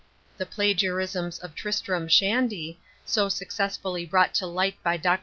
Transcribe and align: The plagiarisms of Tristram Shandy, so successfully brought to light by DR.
The 0.39 0.47
plagiarisms 0.47 1.37
of 1.37 1.53
Tristram 1.53 2.07
Shandy, 2.07 2.79
so 3.05 3.29
successfully 3.29 4.03
brought 4.03 4.33
to 4.33 4.47
light 4.47 4.81
by 4.81 4.97
DR. 4.97 5.19